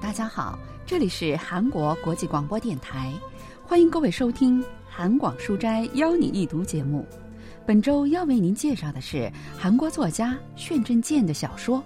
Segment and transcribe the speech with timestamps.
[0.00, 0.56] 大家好，
[0.86, 3.12] 这里是韩国国际广播电台，
[3.66, 7.04] 欢迎各位收听《韩广书斋邀你一读》节目。
[7.66, 11.78] 本周要为您介绍的是韩国作家炫振健的小说《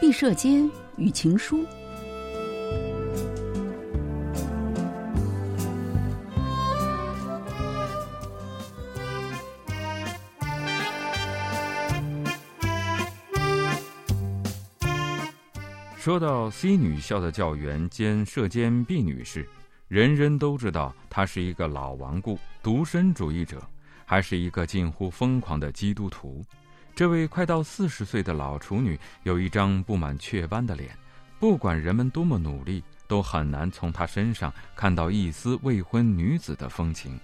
[0.00, 1.58] 毕设间与情书》。
[15.98, 19.44] 说到 C 女校的教员兼射监毕女士，
[19.88, 23.60] 人人都知道她是一个老顽固、独身主义者，
[24.06, 26.44] 还是一个近乎疯狂的基督徒。
[26.94, 30.96] 这位快到四十岁的老处女有一张布满雀斑的脸，
[31.40, 37.18] 不管人们多么努力，都很难从她身上看到一丝未婚女子的风情。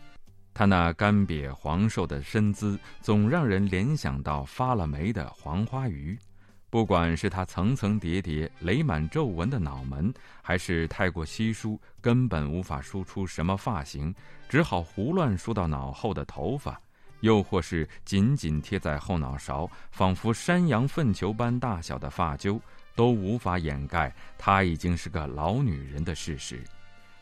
[0.52, 6.18] 她那干瘪黄瘦的身姿，总让人联想到发了霉的黄花鱼。
[6.74, 14.12] 不管是他层层叠叠、垒满皱纹的脑门，还是太过稀疏、根本无法梳出什么发型，
[14.48, 16.76] 只好胡乱梳到脑后的头发，
[17.20, 22.60] 又或是紧紧贴在后脑勺，仿佛山羊粪球般大小的发揪，
[22.96, 26.60] 都无法掩盖她已经是个老女人的事实。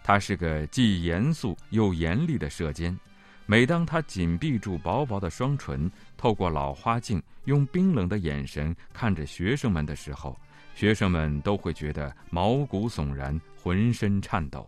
[0.03, 2.99] 她是个既严肃又严厉的射监。
[3.45, 10.39] 每当他紧闭住薄薄的双唇，透过老花镜，用冰冷的眼神看着学生们的时候，
[10.75, 14.67] 学生们都会觉得毛骨悚然，浑身颤抖。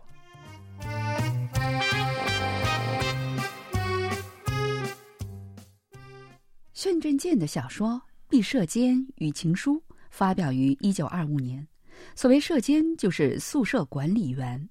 [6.73, 7.89] 炫振健的小说
[8.29, 9.77] 《毕设间与情书》
[10.11, 11.65] 发表于一九二五年。
[12.13, 14.69] 所谓舍监，就是宿舍管理员。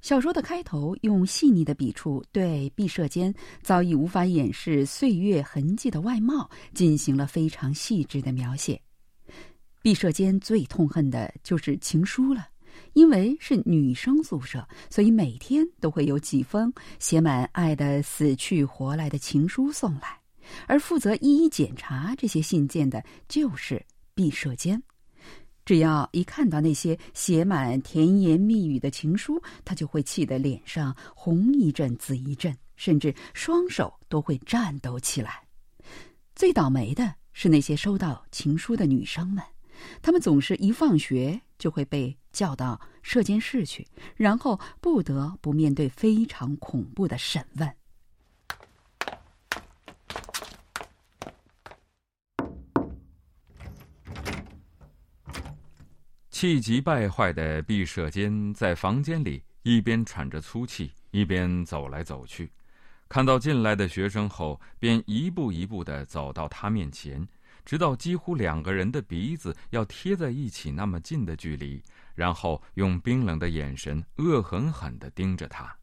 [0.00, 8.80] 小说的开头用细腻的笔触对毕设间早已无法掩饰岁月痕迹的外貌进行了非常细致的描写。
[9.82, 12.48] 毕设间最痛恨的就是情书了，
[12.94, 20.18] 因为是女生宿舍，所以每天都会有几封写满爱的死去活来的情书送来，
[20.66, 23.84] 而负责一一检查这些信件的就是
[24.14, 24.82] 毕设间。
[25.70, 35.40] 只要一看到那些写满甜言蜜语的情书，他就会气得脸上红一阵紫一阵，甚至双手都会颤抖起来。
[36.34, 39.44] 最倒霉的是那些收到情书的女生们，
[40.02, 43.86] 她们总是一放学就会被叫到射箭室去，
[44.16, 47.72] 然后不得不面对非常恐怖的审问。
[56.40, 62.50] 气急败坏的毕设坚在房间里一边喘着粗气，一边走来走去。
[63.10, 67.28] 看到进来的学生后，便一步一步地走到他面前，
[67.62, 71.82] 直到几乎两个人的鼻子要贴在一起那么近的距离，
[72.14, 75.76] 然后用冰冷的眼神恶狠狠地盯着他。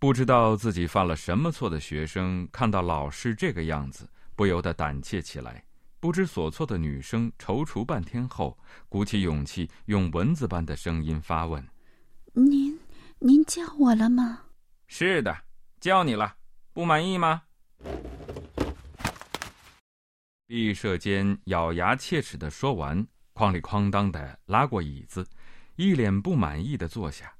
[0.00, 5.62] 不知道自己犯了什么错的学生，看到老师这个样子，不由得胆怯起来。
[6.00, 8.56] 不知所措的女生踌躇半天后，
[8.88, 11.66] 鼓起勇气，用蚊子般的声音发问
[12.34, 12.78] ：“您，
[13.18, 14.44] 您叫我了吗
[14.86, 15.36] ？”“是的，
[15.80, 16.36] 叫你了，
[16.72, 17.42] 不满意吗？”
[20.46, 23.04] 毕设间咬牙切齿的说完，
[23.34, 25.26] 哐里哐当的拉过椅子，
[25.74, 27.34] 一脸不满意的坐下。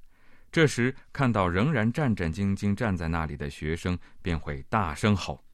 [0.50, 5.44] 这时看到仍然战战兢兢站在那里的学生，便会大声吼：“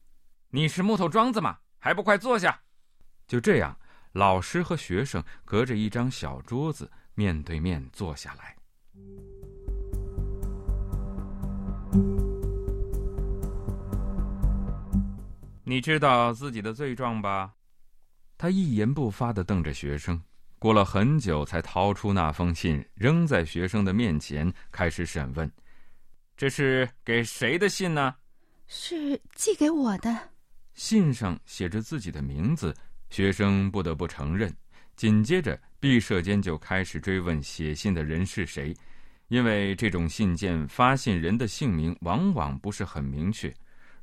[0.49, 1.59] 你是木头桩子吗？
[1.77, 2.61] 还不快坐下！”
[3.27, 3.75] 就这样，
[4.11, 8.55] 老师和学生隔着一张小桌子面对面坐下来。
[15.63, 17.53] 你知道自己的罪状吧？
[18.37, 20.21] 他一言不发的瞪着学生，
[20.59, 25.51] 过了很久才掏出那封信，扔在学生的面前，开始审问
[26.37, 28.13] ：“这是给谁的信呢
[28.67, 30.29] ？”“是寄给我的。”
[30.75, 32.75] 信上写着自己的名字。
[33.09, 34.53] 学生不得不承认，
[34.95, 38.75] 紧接着毕设间就开始追问写信的人是谁，
[39.27, 43.53] 因为这种信件发信人的姓名往往不是很明确。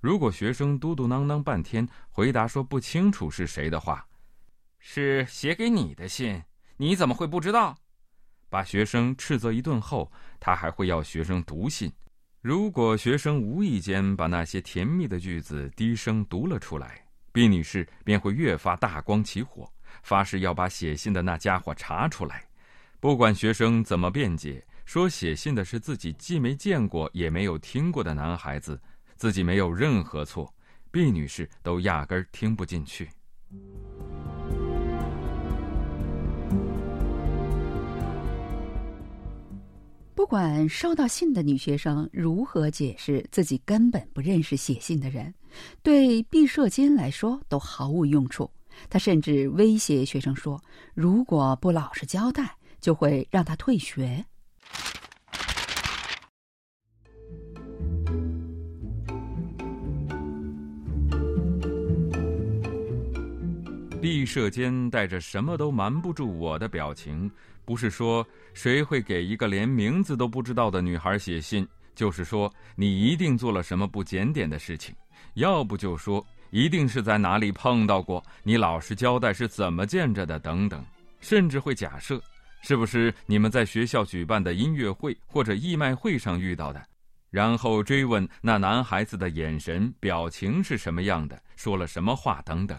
[0.00, 4.06] 如果学生嘟嘟囔囔半天，回答说不清楚是谁的话，
[4.78, 6.42] 是写给你的信，
[6.76, 7.76] 你怎么会不知道？
[8.48, 10.10] 把学生斥责一顿后，
[10.40, 11.92] 他还会要学生读信。
[12.40, 17.01] 如果学生无意间把那些甜蜜的句子低声读了出来。
[17.32, 19.66] 毕女士便会越发大光起火，
[20.02, 22.44] 发誓要把写信的那家伙查出来。
[23.00, 28.78] 不管学生怎么辩解，说写信的是自己既没见过也没有听过的男孩子，
[29.16, 30.52] 自己没有任何错，
[30.90, 33.08] 毕女士都压根儿听不进去。
[40.14, 45.34] 不管收到信的女学生如何解释自己根本不认识写信的人，
[45.82, 48.50] 对毕设坚来说都毫无用处。
[48.88, 50.60] 他甚至威胁学生说
[50.94, 54.24] ：“如果不老实交代，就会让他退学。”
[64.00, 67.30] 毕设坚带着什么都瞒不住我的表情，
[67.64, 71.64] 不是说谁会给一个连名字都不知道的女孩写信，
[71.94, 74.92] 就是说你一定做了什么不检点的事情，
[75.34, 80.84] 要不就说一定是在哪里碰到过，你老实交代是怎么见着的等等，
[81.20, 82.22] 甚至会假设
[82.62, 86.84] 是不是你们在学校举办的音乐会或者义卖会上遇到的，
[87.30, 92.78] 然后追问那男孩子的眼神表情是什么样的，说了什么话等等。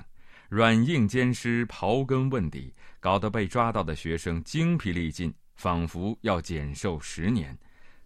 [0.49, 7.57] 软硬兼施，刨根问底，搞得被抓到的学生精疲力尽，仿佛要减寿十年。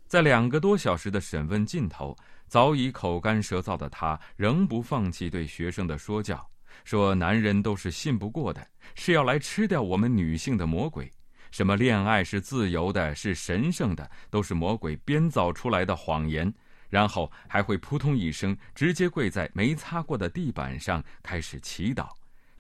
[0.07, 2.15] 在两个多小时的审问尽头，
[2.48, 6.50] 早已口干舌燥的他，仍不放弃对学生的说教，
[6.86, 8.65] 说男人都是信不过的，
[8.95, 11.12] 是要来吃掉我们女性的魔鬼。
[11.51, 16.54] 什么恋爱是自由的，是神圣的，都是魔鬼编造出来的谎言。
[16.89, 22.07] 然后还会扑通一声，直接跪在没擦过的地板上，开始祈祷。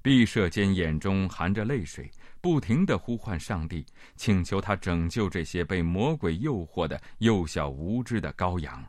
[0.01, 2.09] 毕设坚眼中含着泪水，
[2.39, 3.85] 不停地呼唤上帝，
[4.15, 8.83] 请求他拯救这些被魔鬼诱惑的幼小无知的羔羊。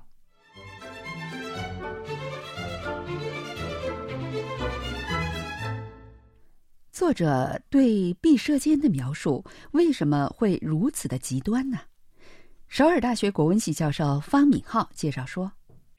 [6.93, 11.79] 作者对毕设坚的描述为什么会如此的极端呢？
[12.69, 15.58] 首尔大学国文系教授方敏浩介绍说。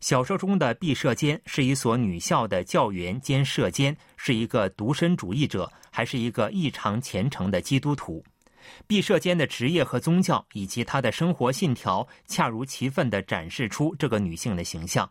[0.00, 8.22] 小说中的毕设坚是一所女校的教员兼社监，是一个独身主义者，还是一个异常虔诚的基督徒。
[8.86, 15.10] 毕设坚的职业和宗教以及她的生活信条，恰如其分地展示出这个女性的形象。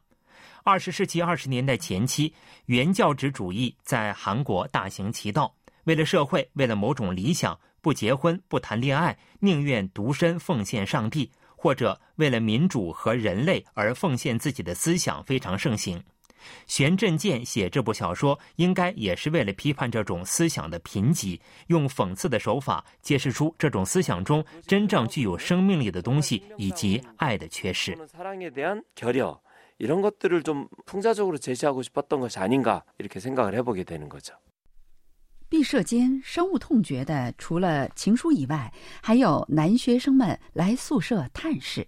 [0.65, 2.33] 二十世纪二十年代前期，
[2.67, 5.53] 原教旨主义在韩国大行其道。
[5.85, 16.01] 为了社会，为了某种理想，不结婚、不谈恋爱，宁愿独身奉献上帝，或者为了民主和人类而奉献自己的思想非常盛行。
[16.67, 27.97] 玄振健写这部小说，应该也是为了批判这种思想的贫瘠，用讽刺的手法揭示出这种思想中真正具有生命力的东西以及爱的缺失。
[29.82, 34.34] 이런 것들을 좀 풍자적으로 제시하고 싶었던 것이 아닌가 이렇게 생각을 해보게 되는 거죠.
[35.50, 41.88] 毕设间生物痛觉的，除了情书以外，还有男学生们来宿舍探视。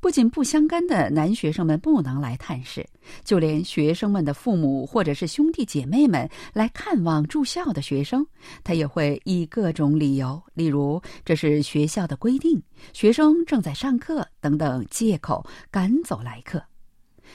[0.00, 2.86] 不仅不相干的男学生们不能来探视，
[3.24, 8.26] 就连学生们的父母或者是兄弟姐妹们来看望住校的学生，
[8.62, 12.62] 他也会以各种理由，例如这是学校的规定、
[12.92, 16.62] 学生正在上课等等借口赶走来客。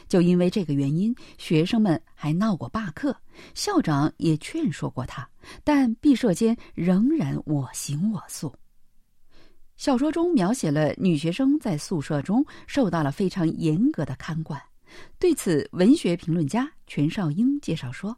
[0.08, 3.16] 就因为这个原因，学生们还闹过罢课，
[3.54, 5.28] 校长也劝说过他，
[5.62, 8.54] 但毕设间仍然我行我素。
[9.76, 14.62] 小说中描写了女学生在宿舍中受到了非常严格的看管，
[15.18, 18.16] 对此，文学评论家全少英介绍说。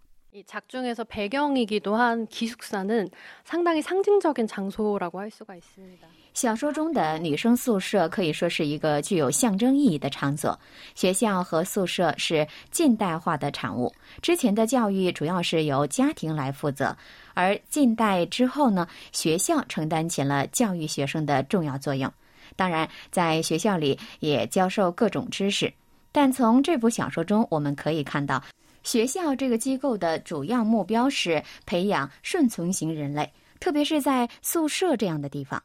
[6.37, 10.61] 小说中的女生宿舍可以说是一个具有象征意义的场所。
[10.95, 13.91] 学校和宿舍是近代化的产物
[14.21, 16.95] 之前的教育主要是由家庭来负责
[17.33, 22.13] 而近代之后呢学校承担起了教育学生的重要作用。
[22.55, 25.73] 当然在学校里也教授各种知识
[26.13, 28.45] 但从这部小说中我们可以看到
[28.83, 35.63] 学校这个机构的主要目标是培养顺从型人类特别是在宿舍这样的地方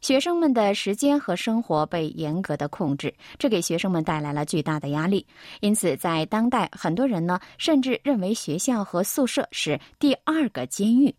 [0.00, 5.26] 学生们的时间和生活被严格的控制，这给学生们带来了巨大的压力。
[5.60, 11.14] 因此，在当代，很多人呢甚至认为学校和宿舍是第二个监狱。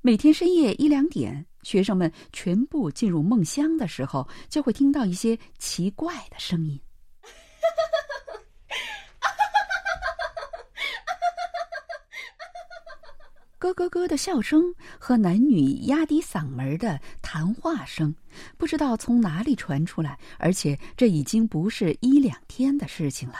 [0.00, 6.80] 每天深夜一两点，学生们全部进入梦乡的时候，就会听到一些奇怪的声音。
[13.65, 14.61] 咯咯咯的笑声
[14.99, 18.13] 和男女压低嗓门的谈话声，
[18.57, 23.35] 不知道从哪里传出来，而且这已经不是一两天的事情了。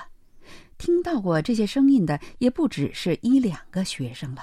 [0.79, 4.41] 听到过这些声音的也不只是一两个学生了。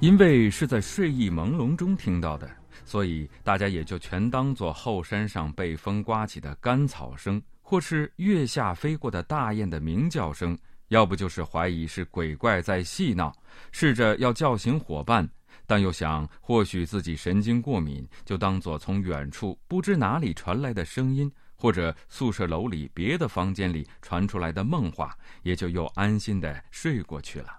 [0.00, 2.57] 因为是在睡意朦胧中听到的。
[2.88, 13.30] 所以大家也就全当做后山上被风刮起的干草声，或是月下飞过的大雁的鸣叫声，要不就是怀疑是鬼怪在戏闹，
[13.72, 15.28] 试着要叫醒伙伴，
[15.66, 27.50] 但又想或许自己神经过敏，就当做从远处不知哪里传来的声音，或者宿舍楼里别的房间里传出来的梦话，也就又安心的睡过去了。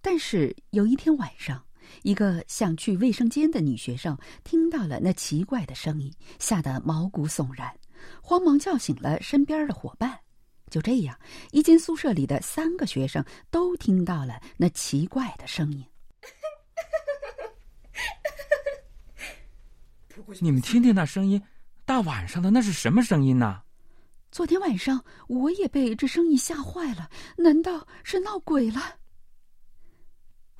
[0.00, 1.60] 但是有一天晚上。
[2.02, 7.74] 一个想去卫生间的女学生听到了那奇怪的声音，吓得毛骨悚然，
[8.22, 10.18] 慌忙叫醒了身边的伙伴。
[10.70, 11.18] 就这样，
[11.52, 15.84] 一间宿舍里的三个学生都听到了那奇怪的声音。
[20.40, 21.40] 你们听听那声音，
[21.84, 23.62] 大晚上的那是什么声音呢？
[24.32, 28.80] 昨天晚上我也被这声音吓坏了，难道是闹鬼了？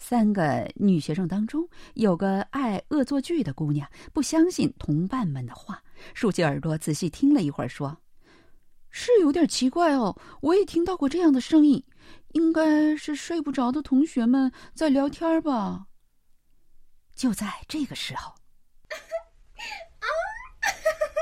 [0.06, 5.82] 三个女学生当中，有个爱恶作剧的姑娘，不相信同伴们的话，
[6.12, 7.96] 竖起耳朵仔细听了一会儿，说
[8.92, 11.82] ：“是有点奇怪哦，我也听到过这样的声音，
[12.32, 15.86] 应该是睡不着的同学们在聊天吧。”
[17.16, 18.34] 就在这个时候。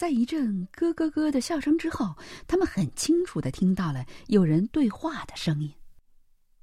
[0.00, 2.16] 在一阵咯咯咯的笑声之后，
[2.48, 5.70] 他们很清楚的听到了有人对话的声音。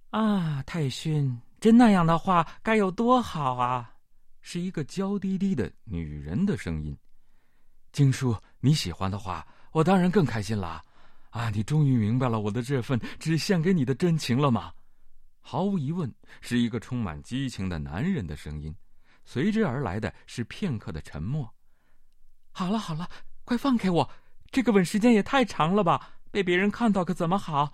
[0.10, 3.94] 啊，太勋，真那样的话该有多好啊！
[4.42, 6.98] 是一个娇滴滴的女人的声音。
[7.92, 10.82] 经叔，你喜欢的话，我当然更开心了。
[11.30, 14.74] 啊，你终于明白了我的这份只献给你的真情了吗？
[15.42, 18.76] 毫无疑问，是一个充满激情的男人的声音。
[19.26, 21.48] 随之而来的是片刻的沉默。
[22.58, 23.08] 好了好了。
[23.44, 24.10] 快放开我！
[24.52, 26.14] 这个吻时间也太长了吧？
[26.32, 27.72] 被别人看到可怎么好？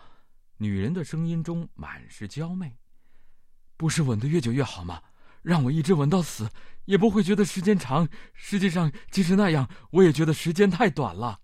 [0.58, 2.76] 女人的声音中满是娇媚。
[3.78, 5.02] 不是吻得越久越好吗？
[5.42, 6.50] 让我一直吻到死，
[6.84, 8.10] 也不会觉得时间长。
[8.34, 11.40] 实际上，即使那样，我也觉得时间太短了。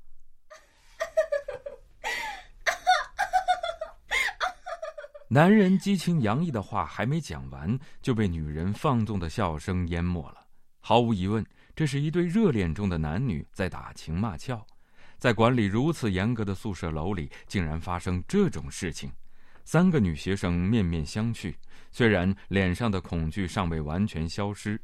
[5.29, 10.46] 男人激情洋溢的话还没讲完，就被女人放纵的笑声淹没了。
[10.81, 11.46] 毫无疑问。
[11.79, 14.62] 这是一对热恋中的男女在打情骂俏，
[15.17, 19.09] 在管理如此严格的宿舍楼里，竟然发生这种事情。
[19.63, 21.55] 三个女学生面面相觑，
[21.89, 24.77] 虽然脸上的恐惧尚未完全消失，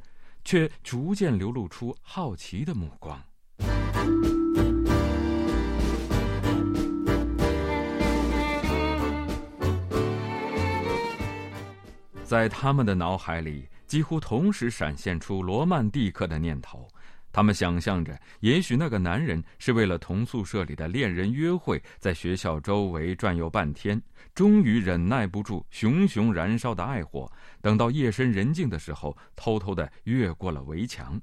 [0.46, 3.22] 却逐渐流露出好奇的目光。
[12.24, 13.68] 在他们的脑海里。
[13.88, 16.88] 几乎同时闪现出罗曼蒂克的念头，
[17.32, 24.02] 他们想象着，也许那个男人是为了同宿舍里的恋人约会，在学校周围转悠半天，
[24.34, 31.20] 终于忍耐不住熊熊燃烧的爱火，等到夜深人静的时候，偷偷的越过了围墙；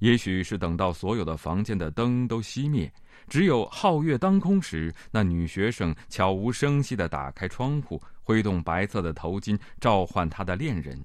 [0.00, 2.92] 也许是等到所有的房间的灯都熄灭，
[3.28, 11.00] 只有皓月当空时，那女学生悄无声息的打开窗户，挥动白色的头巾，召唤她的恋人。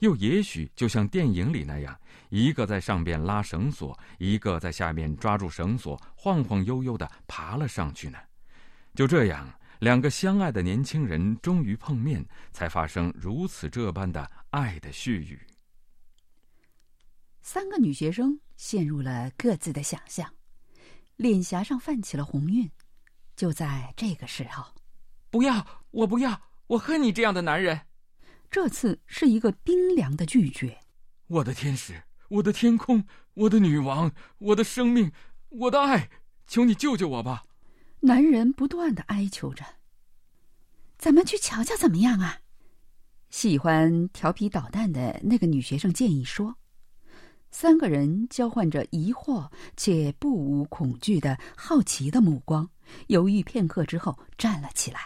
[0.00, 8.18] 又也许就像电影里那样，一个在上边拉绳索，一个在下面抓住绳索，晃晃悠悠的爬了上去呢。
[8.94, 15.40] 就这样，两个相爱的年轻人终于碰面，才发生如此这般的爱的絮语。
[17.42, 20.30] 三个女学生陷入了各自的想象，
[21.16, 22.70] 脸颊上泛起了红晕。
[23.36, 24.64] 就在这个时候，
[25.30, 27.80] 不要，我不要，我恨你这样的男人。
[28.50, 30.78] 这次是一个冰凉的拒绝。
[31.28, 33.04] 我的天使，我的天空，
[33.34, 35.12] 我的女王，我的生命，
[35.50, 36.10] 我的爱，
[36.48, 37.44] 求你救救我吧！
[38.00, 39.64] 男人不断的哀求着。
[40.98, 42.40] 咱们去瞧瞧怎么样啊？
[43.30, 46.56] 喜欢调皮捣蛋的那个女学生建议说。
[47.52, 52.68] 三个人交换着疑惑且不无恐惧的好奇的目光，
[53.08, 55.00] 犹豫片刻之后站了起来。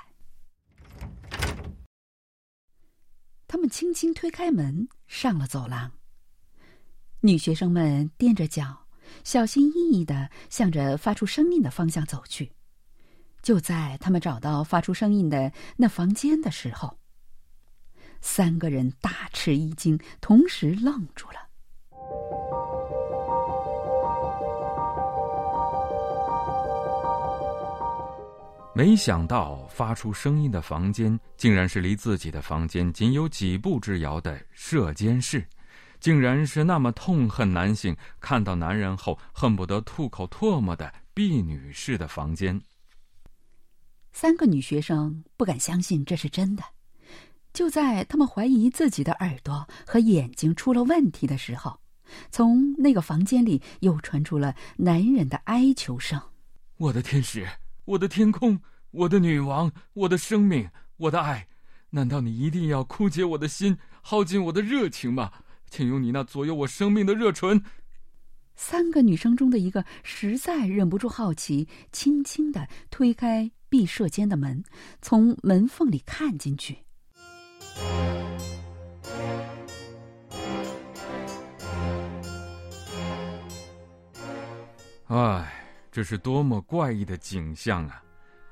[3.54, 5.92] 他们轻轻推开门，上了走廊。
[7.20, 8.88] 女学生们踮着脚，
[9.22, 12.50] 小心翼翼的向着发出声音的方向走去。
[13.42, 16.98] 就在他们找到发出声音的那房间的时候，
[18.20, 21.43] 三个人大吃一惊，同时愣住了。
[28.76, 35.46] 没想到发出声音的房间，竟然是离自己的房间仅有几步之遥的射监室，
[36.00, 42.60] 竟然是那么痛恨男性，看到男人后恨不得吐口唾沫的毕女士的房间。
[44.12, 46.64] 三个女学生不敢相信这是真的。
[47.52, 51.78] 就在他们怀疑自己的耳朵和眼睛出了问题的时候，
[52.32, 56.20] 从那个房间里又传出了男人的哀求声
[56.76, 57.46] ：“我的天使。”
[57.84, 58.60] 我的天空，
[58.90, 61.46] 我的女王，我的生命，我的爱，
[61.90, 65.30] 难道你一定要枯竭我的心，耗尽我的热情吗？
[65.68, 67.62] 请用你那左右我生命的热唇。
[68.54, 74.64] 三个女生中的一个实在忍不住好奇，轻轻的推开闭射间的门，
[75.02, 76.78] 从门缝里看进去。
[85.06, 85.63] 唉。
[85.94, 88.02] 这是多么怪异的景象啊！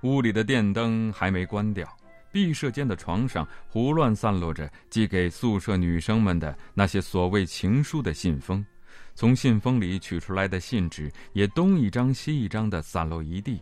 [0.02, 1.84] 屋里的电灯还没关掉，
[2.30, 8.64] 毕舍间的床上胡乱散落着寄给宿舍女生们的那些所谓情书的信封，
[9.16, 13.60] 从信封里取出来的信纸也东一张西一张的散落一地。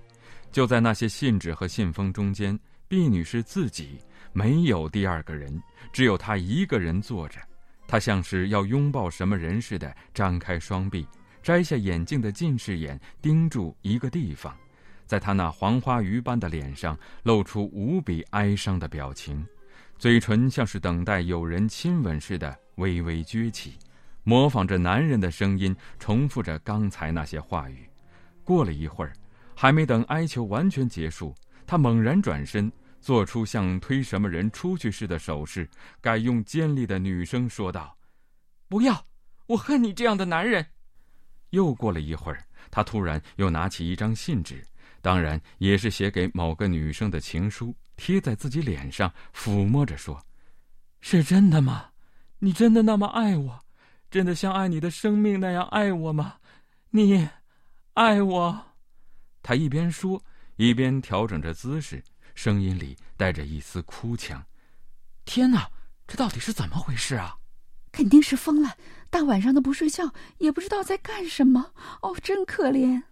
[0.53, 3.99] 就在那些信纸和信封中间，毕女士自己
[4.35, 5.59] 没有第二个人，
[5.91, 7.41] 只有她一个人坐着，
[7.89, 11.09] 她像是要拥抱什么人似的，张开双臂。
[11.43, 14.57] 摘下眼镜的近视眼盯住一个地方，
[15.07, 19.45] 在他那黄花鱼般的脸上露出无比哀伤的表情，
[19.99, 23.79] 嘴唇像是等待有人亲吻似的微微撅起，
[24.23, 27.89] 模仿着男人的声音重复着刚才那些话语。
[28.45, 29.13] 过了一会儿，
[29.55, 31.35] 还没等哀求完全结束，
[31.67, 35.69] 他猛然转身，做出像推什么人出去似的手势，
[36.01, 37.97] 改用尖利的女声说道
[38.69, 39.07] ：“不要，
[39.47, 40.67] 我恨你这样的男人。”
[41.51, 44.65] 又过了一会儿，他突然又拿起一张信纸，
[45.01, 50.25] 当然也是写给某个女生的情书，贴在自己脸上，抚摸着说
[51.01, 51.91] ：“是真的吗？
[52.39, 53.65] 你真的那么爱我？
[54.11, 56.37] 真的像爱你的生命那样爱我吗？
[56.91, 57.29] 你
[57.95, 58.67] 爱我？”
[59.43, 60.23] 他一边说，
[60.57, 62.03] 一边调整着姿势，
[62.35, 64.45] 声音里带着一丝哭腔
[65.25, 65.71] ：“天哪，
[66.07, 67.37] 这到底是怎么回事啊？”
[67.93, 68.77] 肯定是疯了，
[69.11, 71.73] 大晚上的不睡觉，也不知道在干什么。
[72.01, 73.03] 哦，真可怜。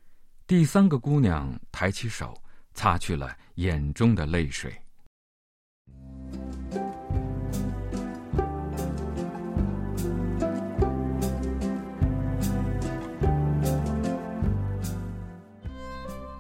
[0.47, 2.33] 第三个姑娘抬起手，
[2.73, 4.73] 擦去了眼中的泪水。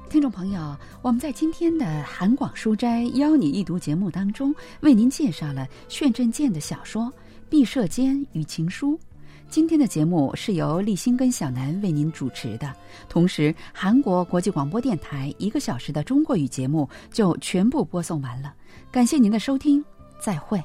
[0.09, 7.13] 听众朋友，我们在今天的韩广书斋邀你一读节目当中，为您介绍了炫振健的小说。
[7.51, 9.01] 毕设间与情书，
[9.51, 12.73] 今天的节目是由立新跟小南为您主持的。
[13.09, 18.55] 同时，韩国国际广播电台一个小时的中国语节目就全部播送完了。
[18.91, 19.83] 感谢您的收听，
[20.21, 20.63] 再会。